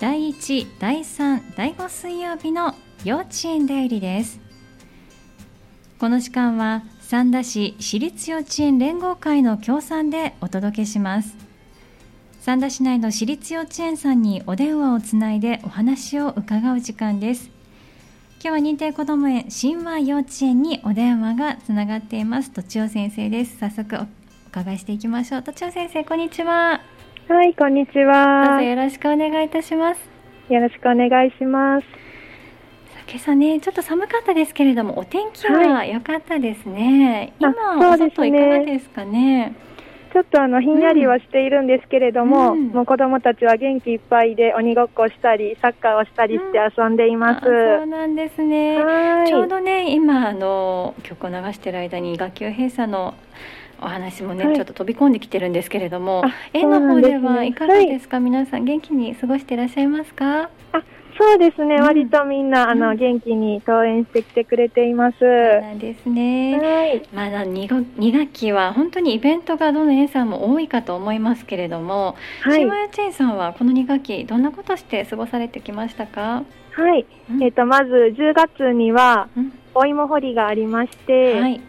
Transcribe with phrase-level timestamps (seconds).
[0.00, 4.38] 第1第3第5水曜日の幼稚園だよりです。
[5.98, 11.36] この時間は三田市私立幼稚園連合会の協賛でお届けします。
[12.38, 17.50] 三田市内の私立幼稚園さんにお電話をつないでお話を伺う時間です。
[18.40, 22.52] 今日は認定こども園神話幼稚園にお電話がつながっています。
[22.52, 23.58] とちお先生です。
[23.58, 24.06] 早速お
[24.46, 25.42] 伺いしていきましょう。
[25.42, 26.97] とちお先生こんにちは。
[27.28, 28.46] はい、こんにちは。
[28.46, 30.00] どうぞよろしくお願いいたします。
[30.48, 31.86] よろしくお願いします。
[33.06, 37.30] 今朝ね、ちょっと寒かったですけれども、お天気は良かったですね。
[37.38, 39.52] はい、今、お外いかがですかね？
[40.10, 47.46] ちょっとあのひんやりはしているんですけれども、うん、もう子供たちは元気いっぱいで鬼ごっこしたり、サッカーをしたりして遊んでいます。
[47.46, 48.78] うん、そうなんですね。
[49.28, 53.12] ちょうどね、今あの曲を流している間に学級閉鎖の
[53.80, 60.50] お話もね、はい、ちょっと飛び込んできてるんですけれども、園の方ではいかがですか、はい、皆さん元気に過ごしていらっしゃいますか？
[60.72, 60.82] あ
[61.18, 65.18] そうですね、うん、割とみんなあの、元気に登園してきてくれています。
[65.18, 65.28] そう
[65.60, 66.58] なんですね。
[66.60, 76.44] はい、まだ 2, 2学期は本当にイベントがどの園さんも多いかと思いますけれども、はい、島屋チェンさんはこの2学期どんなことして過ごされてきましたか？
[76.72, 79.28] はい、うん、えっ、ー、とまず10月には、
[79.74, 81.60] お芋掘りがありまして、はい、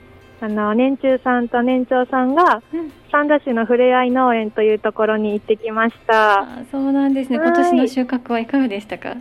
[0.41, 2.61] あの年中さんと年長さんが、
[3.11, 6.47] 三田市のふれあい農園というところに行ってきました。
[6.71, 7.37] そうなんですね。
[7.37, 9.15] 今年の収穫はいかがでしたか？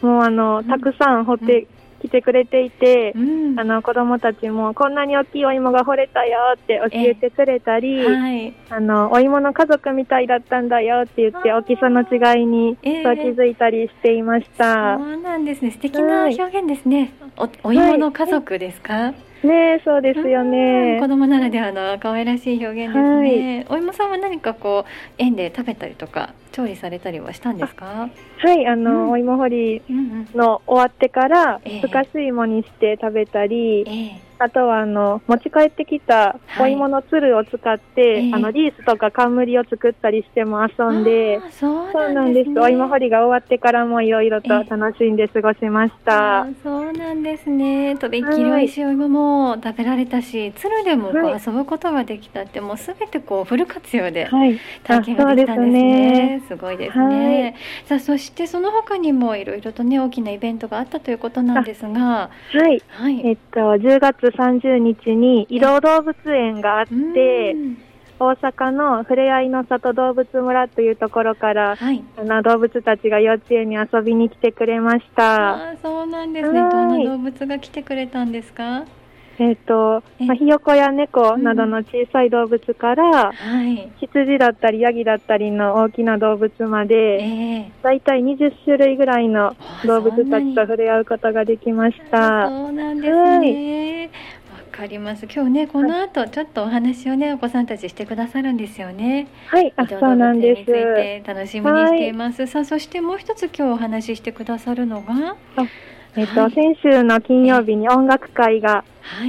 [0.00, 1.66] もうあの、たくさん掘って
[2.00, 14.98] きてくれていて、うん、あの子供たちもこんなに大きいお芋が掘れたよって教えてくれたり、はい、あのお芋の家族みたいだったんだよって言って大きさの違いにそう気づいたりしていました。
[14.98, 15.70] そうなんですね。
[15.70, 17.14] 素敵な表現ですね。
[17.36, 18.92] はい、おお芋の家族ですか？
[18.94, 19.14] はい
[19.46, 20.98] ねそうですよね。
[21.00, 23.64] 子供ならではの可愛らしい表現ですね。
[23.68, 28.08] はい、お芋さんは何かこう園で食べたりとか調理されたりはしたんですか？
[28.38, 29.82] はい、あの、うん、お芋掘り
[30.34, 33.84] の終わってから、ふかす芋にして食べたり。
[33.86, 46.46] えーあとはあの持ち帰ってきたお芋のつるを使って、はい、あのリースとか冠を作ったりしても遊んで、そうなんです、ね、お芋掘りが終わってからもいろいろと楽しんで過ごしました。
[46.62, 47.96] そうなんですね。
[47.96, 54.28] とびっきり美味しいお芋も食べられたし、つるでもこう遊ぶことができたって、もうすべてこうフル活用で
[54.84, 56.42] 体験ができたんですね。
[56.48, 57.54] すすごいですね。
[57.84, 67.54] さあそしてその他にもいろいろとね大きなイベントがあったということなんですが、はい、はい、えっと10月30日に移動動物園があって、
[68.18, 75.72] 大阪のふれあいの里動物村というところから、はい、あの動物たちが幼稚園に遊びに来てくれました。
[75.72, 76.58] あそうなんですね。
[76.58, 78.84] どんな動物が来てくれたんですか。
[79.38, 92.48] えっ、ー、と、まあ、ひよこや猫などの小さい動物から、うんはい、羊だったりヤギだったりの大きな動物まで、えー、だいたい20種類ぐらいの動物たちと触れ合うことができました。
[92.48, 94.06] そうなんですね。
[94.06, 94.10] わ、
[94.70, 95.26] かります。
[95.26, 99.28] 今日ね、この後ちょっとお話をね、お子さんたちしてくださるんですよね。
[99.48, 101.26] はい、あ、そうなんです。
[101.26, 102.42] 楽しみにしています。
[102.42, 105.36] はい、さあ、そしてもう一つ今日お話ししてくださるのが。
[106.16, 108.84] えっと、はい、先週の金曜日に音楽会が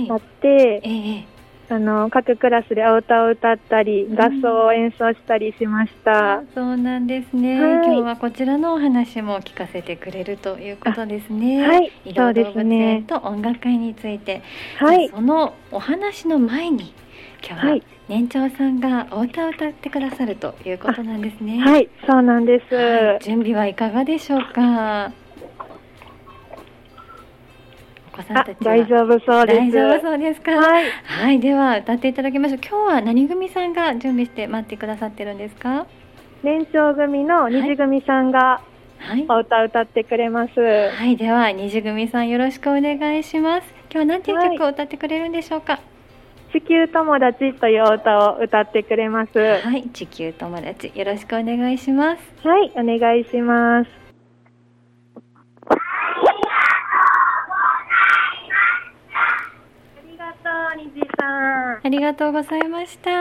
[0.09, 6.43] あって、はいえー、あの各クラスでお歌を歌ったり、合奏を演奏したりしました。
[6.55, 11.67] そうなんですね、はい、今日はこちらのお話も聞かせてくれるということですね。
[11.67, 13.03] はい、そうですね。
[13.05, 14.41] と音楽会について、
[14.77, 16.93] はい、そのお話の前に
[17.45, 21.59] 今日は年長さんがお歌を歌ってくださるということなんですね。
[21.59, 25.11] はい、そうなんです、はい、準備はいかがでしょうか？
[28.17, 29.59] 子さんたち大丈夫そうです。
[29.59, 30.51] 大丈夫そうですか？
[30.51, 32.59] はい、はい、では歌っていただきましょう。
[32.59, 35.85] 今日は何組さんが準備して待ってくださってるんですか？
[36.43, 38.61] 年長組の二次組さんが、
[38.99, 43.67] はい、お歌歌ってくれます、はい、はい、では二次組さんよろしくお願いします。
[43.91, 45.81] 今日は何ていう曲を歌ってくれるんでしょうか、はい
[46.49, 49.37] 地球友達という歌を歌ってくれます。
[49.37, 52.47] はい、地球友達よろしくお願いします。
[52.47, 54.06] はい、お願いします。
[61.87, 63.11] ありがとうございました。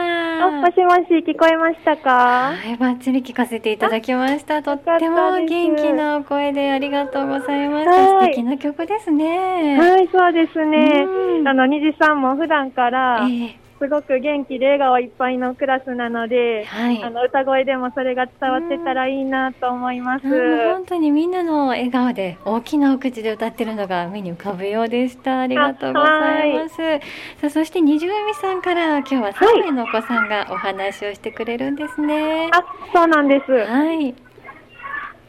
[0.45, 2.51] あ、もしもし、聞こえましたか？
[2.51, 4.61] はい、バッチリ聞かせていただきました。
[4.61, 5.47] とっても元
[5.77, 7.93] 気なお声でありがとうございました。
[7.93, 9.79] 素敵な曲ですね。
[9.79, 11.05] はい、そうですね。
[11.45, 20.27] あの、虹さんも普段から、えーすごく元気で笑顔いっぱいのクラスなので、はい、あの歌声でもそれが伝わってたらいいなと思います。
[20.73, 25.41] 本当にみんなの笑顔で大きなお口で歌ってるのが目に浮かぶようでした。
[25.41, 26.75] ありがとうございます。
[26.75, 32.49] さあそして二十海さんから今日は3名のお子さんがお話をしてくれるんですね。
[32.51, 32.63] あ、
[32.93, 33.51] そうなんです。
[33.51, 34.15] はい。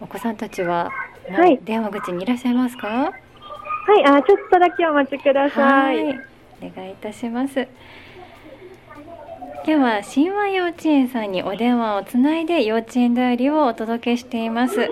[0.01, 0.91] お子さんたちは、
[1.31, 2.89] はい、電話口にいらっしゃいますか？
[2.89, 3.13] は
[4.01, 6.11] い、あ、ちょっとだけお待ちください。
[6.11, 6.15] い
[6.63, 7.67] お願いいたします。
[9.69, 14.89] では神話幼稚園さんにお電話をつないで幼稚園代理をお届けしています。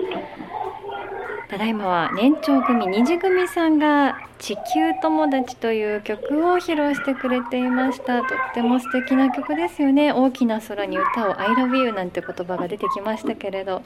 [1.49, 8.21] ただいまは年長組二次組さんが「地球友達」という曲を披露してくれていました。
[8.21, 10.11] とっても素敵な曲ですよね。
[10.11, 13.81] 大きな空に歌を「I love you」なんて言葉が出てきましたけれど。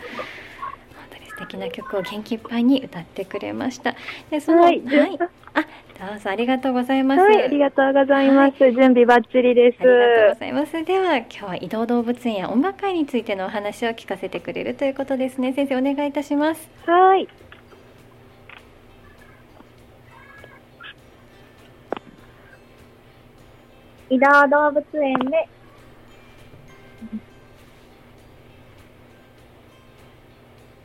[1.32, 3.96] 素敵な曲を元気いっぱいに歌ってくれました
[4.30, 5.20] でその、はい、はい、
[5.54, 5.62] あ
[6.10, 7.22] どうぞありがとうございます。
[7.22, 8.64] はい、ありがとうございます。
[8.64, 9.78] はい、準備バッチリです。
[9.82, 10.84] ありがとうございます。
[10.84, 15.54] では今日は移動動物園や音楽会についてのお話を聞かせてくれるということですね。
[15.54, 16.68] 先生お願いいたします。
[16.88, 17.28] はい。
[24.10, 25.48] 移動動物園で、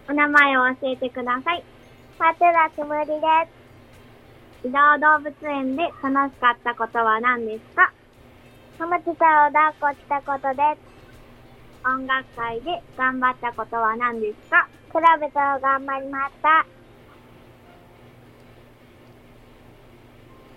[0.09, 1.65] お名前を教えてください。
[2.19, 3.15] 松田つむりで
[4.63, 4.69] す。
[4.69, 7.93] 移動動物園で楽しかったことは何ですか？
[8.79, 10.63] ハムスターを抱っこしたことで
[11.83, 11.89] す。
[11.89, 14.69] 音楽会で頑張ったことは何ですか？
[14.93, 16.67] クラブと頑張りました。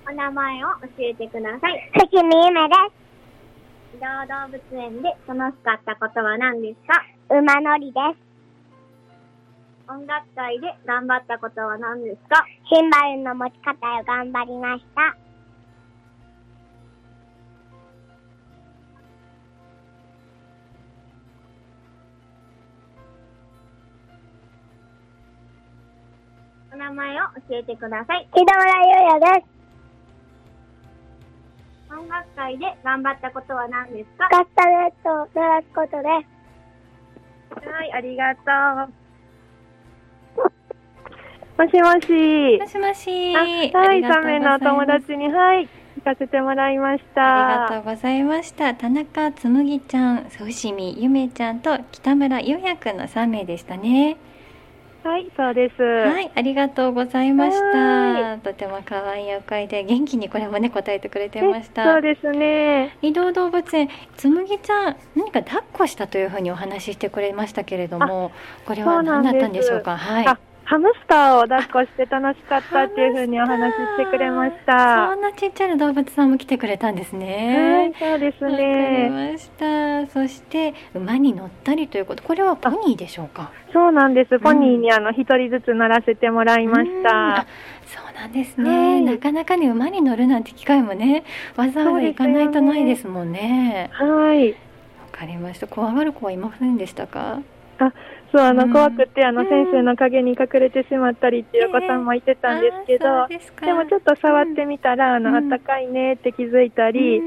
[0.09, 1.91] お名前を教えてください。
[1.93, 2.75] 関見ゆめで
[3.93, 3.97] す。
[3.97, 7.03] 移動動物園で楽しかったことは何ですか？
[7.35, 8.28] 馬乗りです。
[9.89, 12.45] 音楽会で頑張ったことは何ですか？
[12.71, 15.17] シンバルの持ち方を頑張りました。
[26.71, 28.29] お名前を教えてください。
[28.35, 29.47] 木田村優也で
[31.89, 31.97] す。
[31.97, 34.29] 音楽会で頑張ったことは何ですか？
[34.29, 36.03] カスタネットを鳴らすことで
[37.59, 37.67] す。
[37.67, 38.41] はい、ありがと
[38.91, 38.98] う。
[41.59, 42.57] もしもし。
[42.57, 43.35] もしもし。
[43.35, 45.67] はい、3名のお友達に、はい、
[45.99, 47.65] 聞かせてもらいました。
[47.65, 48.73] ありがとうございました。
[48.73, 54.15] 田中つむぎちゃん、伏見ゆめちゃんと北村ゆうやくんの3名でしたね。
[55.03, 55.83] はい、そうです。
[55.83, 58.37] はい、ありがとうございました。
[58.37, 61.83] とても可愛いお声で元気にこれもね答えてくれてました。
[61.83, 62.95] そうですね。
[63.01, 68.31] 移動動物園つむぎちゃん何か抱っこしたというふうにお話ししてくれましたけれども、
[68.65, 69.97] これは何だったんでしょうか？
[69.97, 70.37] はい。
[70.69, 75.09] ハムスターを抱っこして楽しかったっていうふうにお話ししてくれました。
[75.09, 77.91] そんなちっちゃな動物さんも来てくれたんですね。
[77.97, 79.31] はい、そうですね。
[79.33, 80.05] ました。
[80.11, 83.51] そして馬に乗ったりということ、これはポニーでしょうか？
[83.73, 84.37] そうなんです。
[84.37, 87.47] ポニーにあの一人ずつ乗らせてもらいました。
[87.87, 91.23] そうなんですね、はい、なかなかね馬に乗るなんて機会もね
[91.55, 93.89] わざわざ行かないとないですもんね。
[93.93, 94.51] はい。
[94.51, 94.55] わ
[95.11, 95.65] かりました。
[95.65, 97.41] 怖がる子はいませんでしたか？
[97.79, 97.93] あ、
[98.31, 107.21] そうあの、怖くてあの、先生の陰に隠れてしまったりっていうお子さんもいてたんですけど、でもちょっと触ってみたら、あの、あったかいねって気づいたり、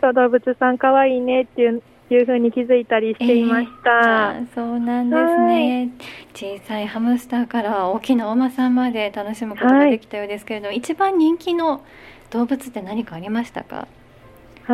[0.00, 4.34] そう動物さん可愛いねっていういうふうに気づいたりしていました。
[4.36, 5.90] えー、そうなんですね。
[6.34, 11.84] 小さいハムスターから大きなお馬さんまで楽しむことができたようですけれども、はい、一番人気の
[12.30, 13.88] 動物って何かありましたか？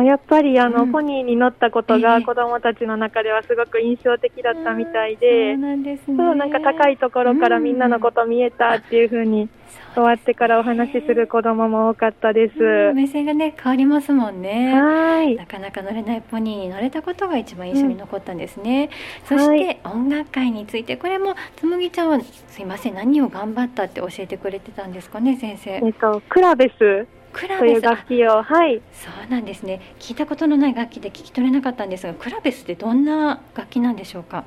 [0.01, 6.17] やっぱりあの、うん、ポニーに乗ったことが子供たちの中ではすごく印象的だったみたいで、そうなんですね。
[6.17, 9.49] そうなんか高いところからみんなのこと見えたっていうふうに、
[9.93, 12.93] 終わってからお話しする子供も多かったです。
[12.93, 14.73] 目線がね変わりますもんね。
[14.73, 15.35] はい。
[15.35, 18.89] なかなか乗れないポニーに乗れたことが一番印象に残ったんですね。
[19.29, 25.69] うん、そして音楽会についてこれもつむぎちゃんはすいません何を頑張ったって教えてくれてたんですかね先生。
[25.71, 27.81] えっとクラベスクラベス。
[27.81, 28.41] 楽器を。
[28.43, 28.81] はい。
[28.93, 29.81] そうなんですね。
[29.99, 34.45] 聞いたことのない楽器で聞き取れなかったんですがクラベスってどんな楽器なんでしょうか？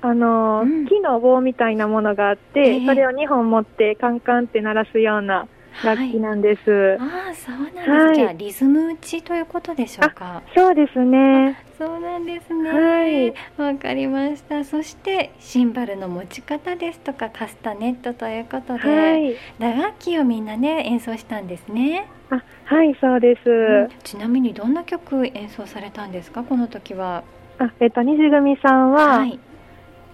[0.00, 5.48] あの、うん、木の棒みたいなものがあって、えー、それを2本持ってカンカンって鳴らすような
[5.84, 6.70] 楽器なんです。
[6.70, 10.42] はい、ああ、そうなんです、はい、リズム打ちということでしょうか。
[10.54, 11.62] そうですね。
[11.78, 12.70] そうなんですね。
[12.70, 13.34] はい。
[13.56, 14.64] わかりました。
[14.64, 22.08] そしてシンバルの持ち方ですとかカスタネットということで、はい、打楽器をみんなね演奏したんですね。
[22.30, 26.42] あ、はい、そうです、うん、ちなみにどんな曲演奏されたんですか？
[26.42, 27.22] この時は。
[27.58, 29.38] あ、えっと西組さんは、はい、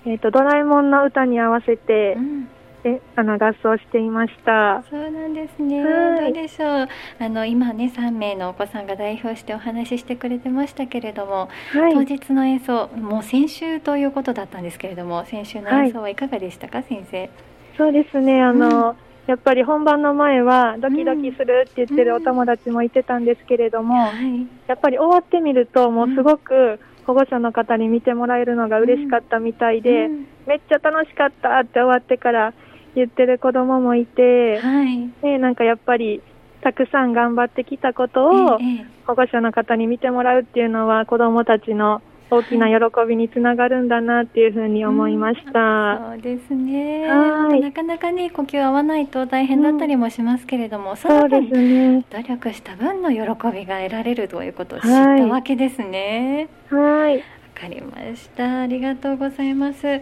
[0.05, 2.15] えっとドラえもんの歌に合わせて。
[2.19, 2.49] うん
[2.85, 4.85] であの合奏していました。
[4.91, 6.89] そうなんですね、はい、どうでしょう。
[7.19, 16.15] あの今ね3名のお子さんが代表してお話ししてくれてましたけれども、はい、当日の演奏もう先週ということだったんですけれども先週の演奏はい。
[16.15, 17.31] かがでしたか、はい、先生？
[17.79, 18.43] そうですね。
[18.43, 18.97] あの、うん。
[19.27, 24.01] やっぱり本番の前はドキドキするって言ってるお友達もいてたんですけれども、うん。
[24.01, 32.55] うんはい、やっぱり終わってみるともうすごく保護者の方に見てもらえるのが嬉しかったみたいで、うん、めっちゃ楽しかったって終わってから
[32.95, 36.23] 言ってる子供もいて、はい、ね、なんかやっぱり
[36.63, 38.59] たくさん頑張ってきたことを
[39.07, 42.75] 保護者の方に見てもらうっていうのは子供たちの大きな喜
[43.07, 45.61] びにつながるんだなっていうふうに思いました。
[45.61, 47.07] うん、そうですね。
[47.07, 53.19] なかなかね呼吸合わないと大変だったりもしますけれども、うん、その分、ね、努力した分の喜
[53.53, 56.49] びが得られるということを知ったわけですね。
[56.71, 57.23] はい。
[57.55, 58.63] かりました。
[58.63, 60.01] ありがとうございます、はい、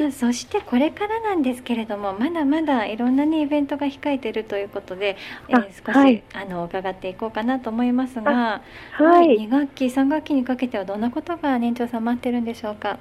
[0.00, 5.16] さあそしてこれからなんですけれどもまだまだいろんなねイベントが控えているということで、
[5.48, 12.98] えー、少し、はい、あの伺っていこうかなと思いますが、はい、2学期3学期にかけてはどんなことが年長さん待ってるんでしょうか？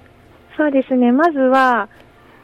[0.57, 1.11] そうですね。
[1.11, 1.89] まずは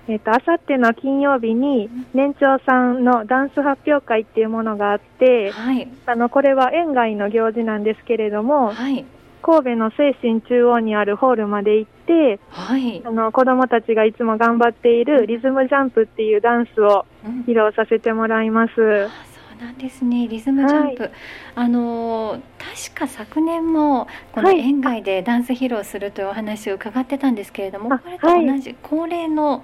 [0.08, 7.86] えっ、ー、と、あさっての金曜日に年長さんのダンス発表会っていうものがあって、はい、あの、これは園外の行事なん。
[7.86, 9.06] ですけれども、はい、
[9.46, 17.06] 神戸の精神中央にあるホールまで行って、はい、あの子供たちがいつも頑張っているリズムジャンプっていうダンスを
[17.48, 18.82] 披露させてもらいます。
[18.82, 19.10] うん
[19.58, 20.28] そうなんですね。
[20.28, 21.12] リズムジャンプ、はい、
[21.56, 29.64] あの確か昨年もこの園外でダンス披露するというお話を伺ってたんですけれども、はい、これと同じ恒例の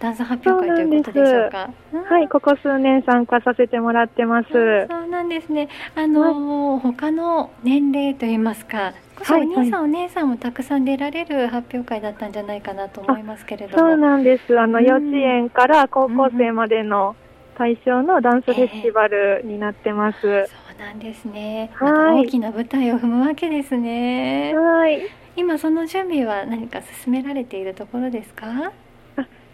[0.00, 1.70] ダンス発表会ということでしょうか？
[2.08, 4.48] はい、ここ数年参加させてもらってます。
[4.50, 4.58] そ
[5.04, 5.68] うなんですね。
[5.94, 13.78] あの、はい、他の年齢といいますか、はい、お兄さん、お姉さんもたくさん出られる発表会だったんじゃないかなと思いますけれども。
[13.78, 14.58] そうなんです。
[14.58, 17.14] あの、幼稚園から高校生までの
[17.58, 20.18] 対象のダンスフェスティバルになってます。
[20.26, 21.70] えー、そうなんですね。
[21.78, 24.54] ま、大きな舞台を踏むわけですね。
[24.56, 25.02] はい。
[25.36, 28.72] 今その準備は何か進められているところですか？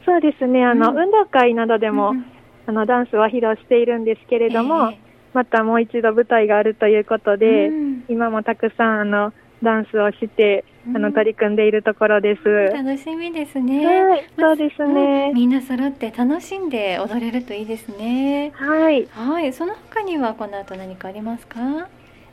[0.07, 2.25] そうですね、あの、うん、運動会などでも、うん、
[2.67, 4.97] あの、ダンスは披露しているんですけれども、えー、
[5.35, 9.33] またもう一度舞台があるということで、うん、今もたくさん、あの、
[9.63, 12.43] ダンスをして、あの、取り組んでいるところです。
[12.73, 13.87] 楽しみですね。
[13.87, 18.53] はい、そうですね、みんな揃って楽しんで踊れるといいですね。
[18.55, 19.07] はい。
[19.11, 21.89] はい、その他にはこの後何かありますか？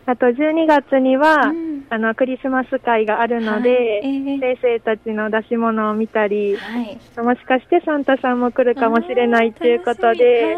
[0.05, 3.79] あと12月には、うん、あのクリスマス会があるので、はい。
[3.79, 10.55] えー、先生たちの出し物を見たり、はい、もしかしてサンタさんも来るかもしれないということで、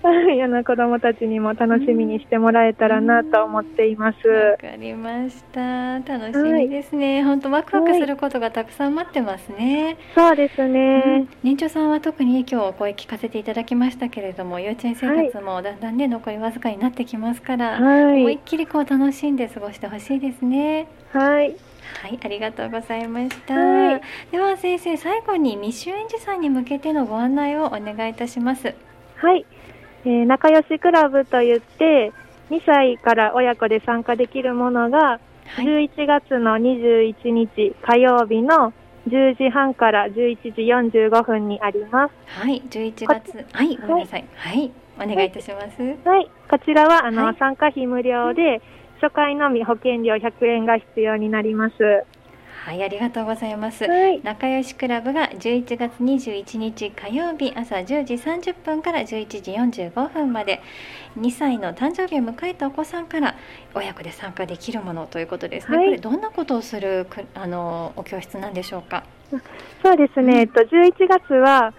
[0.44, 4.28] あの子供たちにも楽しみにしてもらえたらなと思っています。
[4.28, 5.98] わ、かりました。
[5.98, 7.22] 楽しみですね。
[7.24, 9.96] 本、は、当、ワクワクすることがたくさん待ってますね。
[10.14, 20.86] そうですね、うん、年長さんは特に今日お声聞かせていただきましたけれども、幼稚園生活もだんだんね、残りわずかになってきますから、はい、思いっきりこう楽しんで過ごしてほしいですね。
[21.12, 21.56] はい。
[22.02, 23.54] はい、ありがとうございました。
[23.54, 28.74] はい、では先生、最後に未就園児さんに向けてのご案内をお願いいたします。
[29.16, 29.44] はい。
[30.04, 32.12] えー、仲良しクラブといって
[32.50, 35.18] 2歳から親子で参加できるものが、は
[35.58, 38.72] い、11月の21日火曜日の
[39.08, 42.14] 10時半から11時45分にあります。
[42.26, 44.24] はい、11月、はい、ごめんなさい。
[44.34, 46.08] はい、はい、お願いいたします。
[46.08, 48.60] はい、こちらはあの、はい、参加費無料で、
[49.00, 51.74] 初回のみ保険料100円が必要になります。
[52.64, 53.84] はい、ありがとうございます。
[53.84, 59.52] はい、仲良しクラブが11月21日火曜日朝10時30分から11時
[59.88, 60.60] 45分まで
[61.18, 63.34] 2歳の誕生日を迎えたお子さんから
[63.74, 65.76] 親子で参加できるものということですね。
[65.78, 69.04] はい、これどんなことをするあのお教室なんでしょうか？
[69.82, 70.40] そうですね。
[70.40, 71.72] えっと11月は、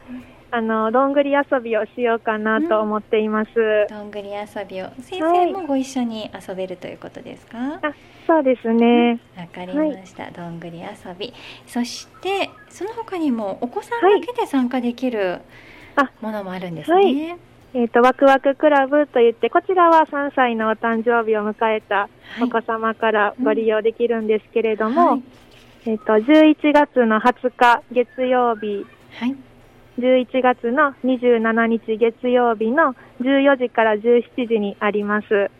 [0.51, 3.49] あのどんぐり遊びをしようかなと思っています。
[3.55, 7.57] うん、どんぐり遊びを先生もご一緒に遊べるということですか？
[7.57, 7.93] はい、あ、
[8.25, 9.19] そうですね。
[9.37, 10.87] わ、うん、かりました、はい、どんぐり遊
[11.17, 11.33] び。
[11.67, 15.41] そしてその他にもお子さんだけで参加できる
[16.21, 16.95] ものもあるんですね。
[16.95, 17.19] はい、
[17.75, 22.09] えっ、ー、とワクワククラブといってこちらは3歳のお誕生日を迎えた
[22.41, 25.21] お子様からご利用できるんですけれども、
[25.85, 28.87] えっ、ー、と11月の20日月曜日。
[29.99, 35.51] 11月の27日月曜日の14時から17時にあります。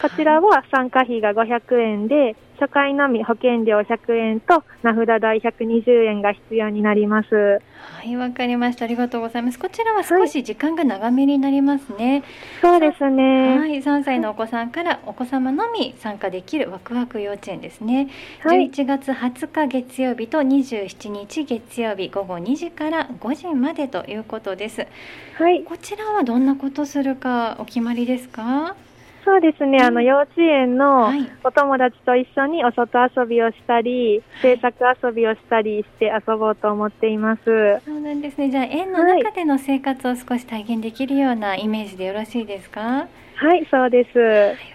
[0.00, 7.34] こちらは参加費が500円で、初回のみ保険料100円と名札代120円が必要になります。
[7.34, 7.60] は
[8.04, 8.84] い、わかりました。
[8.84, 9.58] ありがとうございます。
[9.58, 12.24] こちらは少し時間が長めになりますね。
[12.62, 13.58] はい、そうですね。
[13.58, 18.08] はい、3歳のお子さんからお子様のみ参加できるワクワク幼稚園ですね。
[18.40, 24.86] はい、11月20日月曜日と27日月曜日午後2時から5時までということです。
[25.34, 25.62] はい。
[25.62, 28.76] こちらはどんなことするかお決まりですか？
[29.26, 31.10] そうですね、あの幼稚園の
[31.42, 37.42] お友達と一緒にお外遊びをしたり、制作遊びをしたりして遊ぼうと思っています。
[37.84, 38.50] そうなんですね。
[38.50, 43.08] じゃあ園の中での生活を少し体験できるようなイメージでよろしいですか？
[43.34, 44.18] はい、そうです。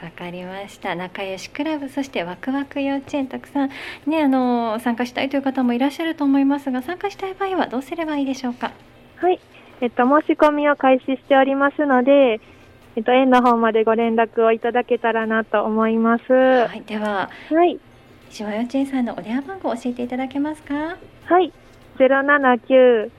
[0.04, 0.96] わ、かりました。
[0.96, 3.70] 仲良しクラブ、そしてワクワク幼稚園、たくさん
[4.06, 8.72] ね、あの参加したいという方もいらっしゃると思いますが、参加したい場合はどうすればいいでしょうか？
[9.16, 9.40] はい、
[9.80, 12.42] えっと申し込みを開始しておりますので、
[12.96, 16.32] えっと園の方までご連絡をいただけたらなと思います。
[16.32, 17.80] はい、では、はい、
[18.30, 20.98] 石和幼稚園さんのお電話番号を教えていただけますか？
[21.26, 21.54] はい、
[21.98, 23.12] ゼロ七九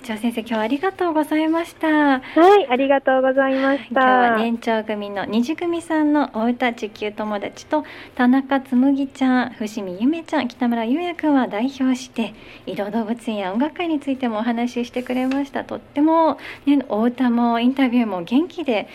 [0.05, 1.89] 長先生今日はありがとうございました。
[1.89, 2.21] は
[2.61, 3.89] いありがとうございました。
[3.89, 7.85] 今日は年長組の二次組さんのお歌地球友達と
[8.15, 12.35] 田中つむぎちゃん伏見ゆめちゃん北村優也くんは代表して
[12.67, 18.89] 移動動物園や音楽会についてもお話ししてくれましたとっても、ね、お歌もインタビューも元気で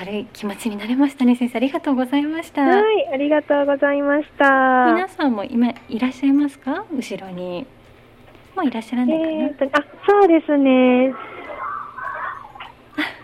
[0.00, 4.92] 明るい気持ちになれましたね先生ありがとうございましたはいありがとうございました。
[4.92, 6.84] 皆さんも今いらっしゃいますか？
[6.90, 7.66] 後ろに
[8.54, 11.14] もういらっしゃらないかな、えー、あそうですね。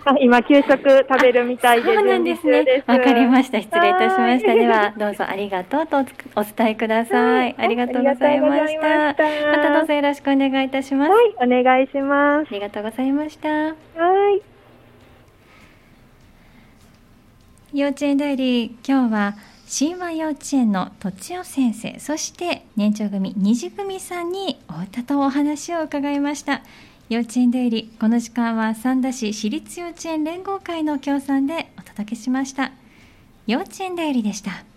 [0.05, 2.83] あ今給食食べるみたいでそうなんですね。
[2.87, 3.61] わかりました。
[3.61, 4.55] 失礼いたしました。
[4.55, 5.99] ではどうぞありがとうと
[6.37, 7.55] お伝えください。
[7.59, 8.89] ありがとうございました。
[9.07, 9.79] また。
[9.79, 11.11] どうぞよろしくお願いいたします。
[11.11, 12.49] はいお願いします。
[12.51, 13.49] ありがとうございました。
[13.49, 13.75] は
[14.37, 14.43] い。
[17.73, 19.35] 幼稚園代理今日は
[19.73, 26.63] 神話幼稚園のとちお先生そして年長組二次組さんにお歌とお話を伺いました。
[27.09, 32.73] 幼稚園出入りこの時間は三田市私立幼稚園連合会の協賛でお届けしました。
[33.47, 34.70] 幼稚園出入りでした。